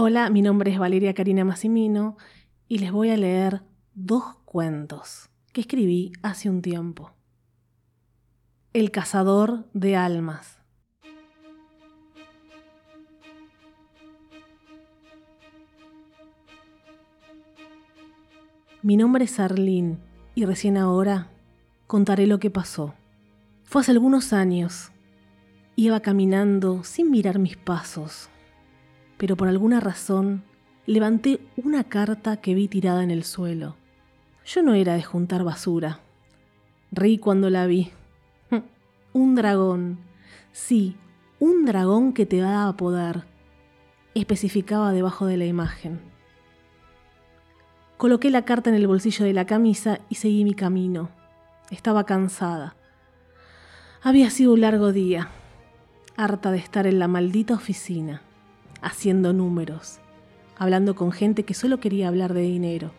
[0.00, 2.16] Hola, mi nombre es Valeria Karina Massimino
[2.68, 3.62] y les voy a leer
[3.94, 7.10] dos cuentos que escribí hace un tiempo.
[8.72, 10.60] El cazador de almas.
[18.82, 19.98] Mi nombre es Arlene
[20.36, 21.32] y recién ahora
[21.88, 22.94] contaré lo que pasó.
[23.64, 24.92] Fue hace algunos años.
[25.74, 28.30] Iba caminando sin mirar mis pasos
[29.18, 30.44] pero por alguna razón
[30.86, 33.76] levanté una carta que vi tirada en el suelo.
[34.46, 36.00] Yo no era de juntar basura.
[36.90, 37.90] Reí cuando la vi.
[39.12, 39.98] un dragón.
[40.52, 40.96] Sí,
[41.40, 43.24] un dragón que te daba poder.
[44.14, 46.00] Especificaba debajo de la imagen.
[47.98, 51.10] Coloqué la carta en el bolsillo de la camisa y seguí mi camino.
[51.70, 52.76] Estaba cansada.
[54.00, 55.28] Había sido un largo día,
[56.16, 58.22] harta de estar en la maldita oficina
[58.82, 59.98] haciendo números,
[60.56, 62.92] hablando con gente que solo quería hablar de dinero.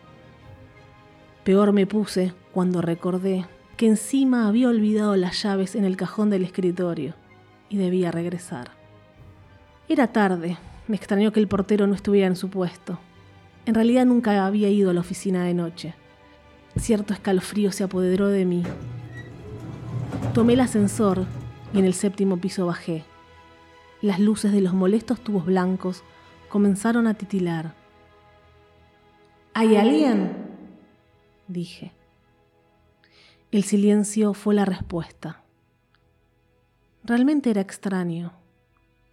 [1.44, 6.44] Peor me puse cuando recordé que encima había olvidado las llaves en el cajón del
[6.44, 7.14] escritorio
[7.68, 8.72] y debía regresar.
[9.88, 12.98] Era tarde, me extrañó que el portero no estuviera en su puesto.
[13.66, 15.94] En realidad nunca había ido a la oficina de noche.
[16.76, 18.62] Cierto escalofrío se apoderó de mí.
[20.34, 21.24] Tomé el ascensor
[21.72, 23.04] y en el séptimo piso bajé.
[24.02, 26.02] Las luces de los molestos tubos blancos
[26.48, 27.74] comenzaron a titilar.
[29.52, 30.48] ¿Hay alguien?
[31.48, 31.92] dije.
[33.50, 35.42] El silencio fue la respuesta.
[37.02, 38.32] Realmente era extraño.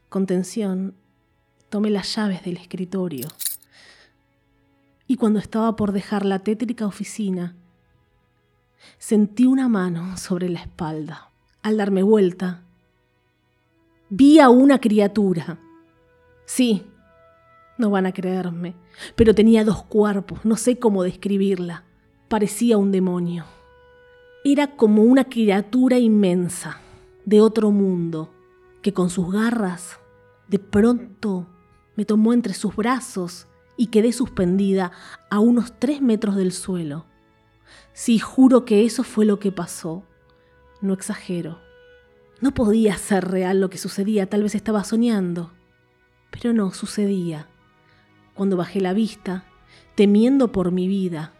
[0.09, 0.95] Con tensión,
[1.69, 3.27] tomé las llaves del escritorio.
[5.07, 7.55] Y cuando estaba por dejar la tétrica oficina,
[8.99, 11.31] sentí una mano sobre la espalda.
[11.63, 12.63] Al darme vuelta,
[14.09, 15.59] Vi a una criatura.
[16.45, 16.85] Sí,
[17.77, 18.73] no van a creerme,
[19.15, 21.83] pero tenía dos cuerpos, no sé cómo describirla.
[22.29, 23.43] Parecía un demonio.
[24.45, 26.79] Era como una criatura inmensa,
[27.25, 28.33] de otro mundo,
[28.81, 29.99] que con sus garras,
[30.47, 31.45] de pronto,
[31.97, 34.93] me tomó entre sus brazos y quedé suspendida
[35.29, 37.07] a unos tres metros del suelo.
[37.91, 40.05] Sí, juro que eso fue lo que pasó.
[40.79, 41.66] No exagero.
[42.39, 45.51] No podía ser real lo que sucedía, tal vez estaba soñando.
[46.29, 47.47] Pero no, sucedía.
[48.35, 49.45] Cuando bajé la vista,
[49.95, 51.33] temiendo por mi vida,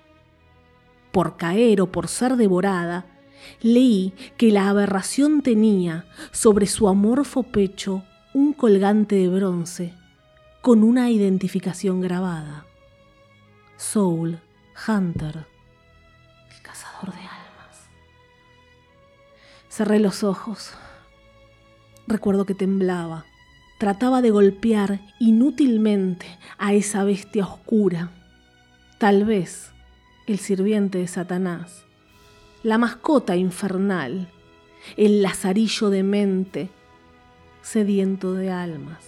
[1.12, 3.06] por caer o por ser devorada,
[3.62, 8.04] leí que la aberración tenía sobre su amorfo pecho
[8.34, 9.94] un colgante de bronce
[10.62, 12.66] con una identificación grabada.
[13.78, 14.40] Soul
[14.88, 15.46] Hunter,
[16.52, 17.90] el cazador de almas.
[19.70, 20.74] Cerré los ojos.
[22.08, 23.26] Recuerdo que temblaba.
[23.80, 26.26] Trataba de golpear inútilmente
[26.58, 28.12] a esa bestia oscura.
[28.98, 29.72] Tal vez
[30.26, 31.86] el sirviente de Satanás,
[32.64, 34.32] la mascota infernal,
[34.96, 36.70] el lazarillo de mente,
[37.62, 39.04] sediento de almas,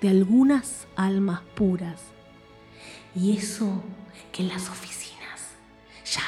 [0.00, 2.00] de algunas almas puras.
[3.14, 3.82] Y eso
[4.32, 5.56] que en las oficinas
[6.04, 6.22] ya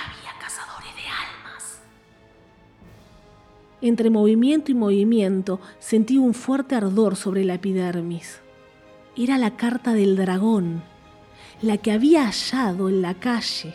[3.80, 8.40] Entre movimiento y movimiento sentí un fuerte ardor sobre la epidermis.
[9.16, 10.82] Era la carta del dragón,
[11.62, 13.74] la que había hallado en la calle.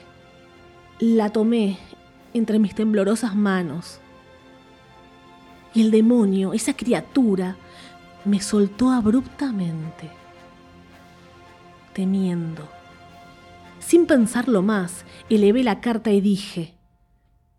[1.00, 1.78] La tomé
[2.34, 4.00] entre mis temblorosas manos.
[5.74, 7.56] Y el demonio, esa criatura,
[8.26, 10.10] me soltó abruptamente,
[11.94, 12.68] temiendo.
[13.80, 16.74] Sin pensarlo más, elevé la carta y dije,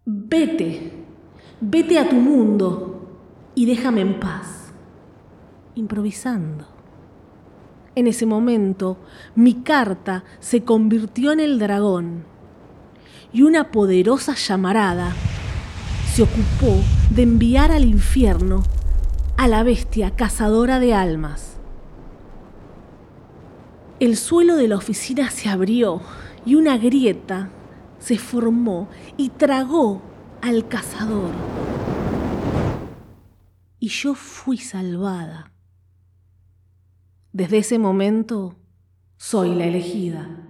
[0.05, 1.04] vete.
[1.61, 3.09] Vete a tu mundo
[3.55, 4.73] y déjame en paz.
[5.77, 6.67] Improvisando.
[7.95, 8.97] En ese momento,
[9.37, 12.25] mi carta se convirtió en el dragón
[13.33, 15.13] y una poderosa llamarada
[16.13, 16.77] se ocupó
[17.11, 18.63] de enviar al infierno
[19.37, 21.57] a la bestia cazadora de almas.
[24.01, 26.01] El suelo de la oficina se abrió
[26.45, 27.49] y una grieta
[28.01, 30.03] se formó y tragó
[30.45, 31.31] al cazador.
[33.79, 35.51] Y yo fui salvada.
[37.33, 38.55] Desde ese momento
[39.17, 40.45] soy la elegida.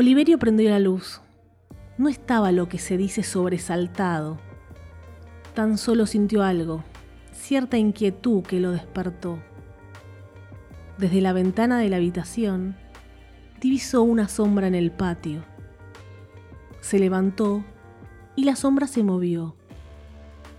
[0.00, 1.20] Oliverio prendió la luz.
[1.98, 4.38] no estaba lo que se dice sobresaltado.
[5.52, 6.82] Tan solo sintió algo,
[7.34, 9.38] cierta inquietud que lo despertó.
[10.96, 12.76] Desde la ventana de la habitación,
[13.60, 15.44] divisó una sombra en el patio.
[16.80, 17.62] Se levantó
[18.36, 19.54] y la sombra se movió.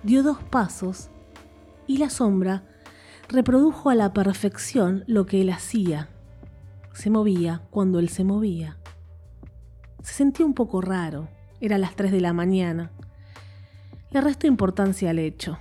[0.03, 1.09] Dio dos pasos
[1.87, 2.63] y la sombra
[3.27, 6.09] reprodujo a la perfección lo que él hacía.
[6.93, 8.77] Se movía cuando él se movía.
[10.01, 11.27] Se sentía un poco raro.
[11.59, 12.91] Era las 3 de la mañana.
[14.11, 15.57] Le restó importancia al hecho.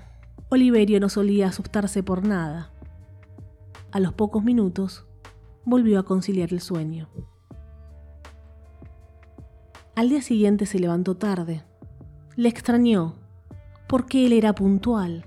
[0.48, 2.72] Oliverio no solía asustarse por nada.
[3.92, 5.06] A los pocos minutos,
[5.64, 7.08] volvió a conciliar el sueño.
[9.94, 11.62] Al día siguiente se levantó tarde.
[12.34, 13.16] Le extrañó,
[13.88, 15.26] porque él era puntual.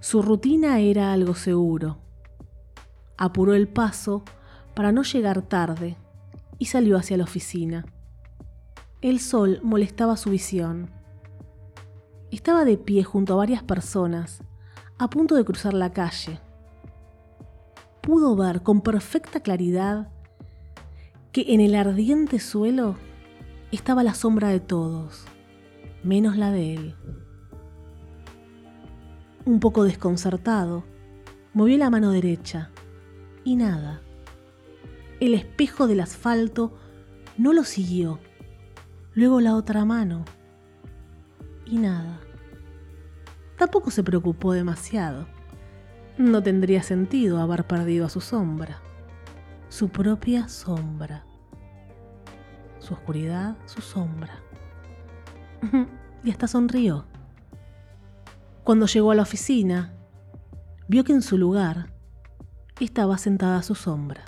[0.00, 1.98] Su rutina era algo seguro.
[3.16, 4.24] Apuró el paso
[4.74, 5.96] para no llegar tarde
[6.58, 7.86] y salió hacia la oficina.
[9.02, 10.88] El sol molestaba su visión.
[12.30, 14.44] Estaba de pie junto a varias personas,
[14.96, 16.38] a punto de cruzar la calle.
[18.00, 20.12] Pudo ver con perfecta claridad
[21.32, 22.94] que en el ardiente suelo
[23.72, 25.24] estaba la sombra de todos,
[26.04, 26.94] menos la de él.
[29.44, 30.84] Un poco desconcertado,
[31.54, 32.70] movió la mano derecha
[33.42, 34.00] y nada.
[35.18, 36.78] El espejo del asfalto
[37.36, 38.20] no lo siguió.
[39.14, 40.24] Luego la otra mano
[41.66, 42.20] y nada.
[43.58, 45.26] Tampoco se preocupó demasiado.
[46.18, 48.80] No tendría sentido haber perdido a su sombra,
[49.68, 51.24] su propia sombra
[52.82, 54.34] su oscuridad, su sombra.
[56.24, 57.06] y hasta sonrió.
[58.64, 59.94] Cuando llegó a la oficina,
[60.88, 61.92] vio que en su lugar
[62.80, 64.22] estaba sentada su sombra.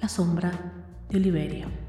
[0.00, 0.52] La sombra
[1.10, 1.87] de Oliverio.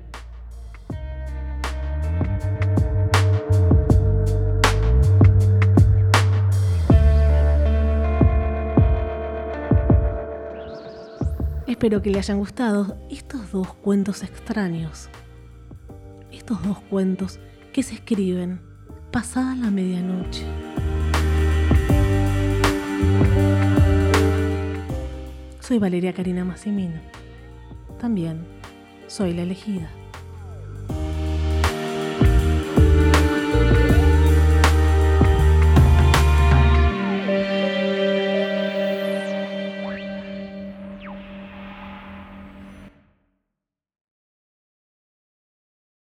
[11.79, 15.09] Espero que le hayan gustado estos dos cuentos extraños.
[16.29, 17.39] Estos dos cuentos
[17.71, 18.59] que se escriben
[19.13, 20.43] pasada la medianoche.
[25.61, 26.99] Soy Valeria Karina Massimino.
[27.97, 28.45] También
[29.07, 29.89] soy la elegida.